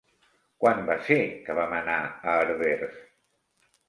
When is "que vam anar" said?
1.49-1.97